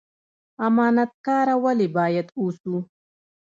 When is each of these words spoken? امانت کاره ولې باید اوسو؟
امانت 0.67 1.11
کاره 1.25 1.55
ولې 1.63 1.87
باید 1.97 2.27
اوسو؟ 2.39 2.75